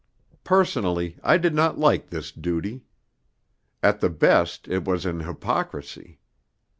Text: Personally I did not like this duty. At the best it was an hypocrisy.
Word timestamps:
Personally 0.43 1.17
I 1.23 1.37
did 1.37 1.53
not 1.53 1.77
like 1.77 2.09
this 2.09 2.31
duty. 2.31 2.81
At 3.83 3.99
the 3.99 4.09
best 4.09 4.67
it 4.67 4.83
was 4.83 5.05
an 5.05 5.19
hypocrisy. 5.19 6.17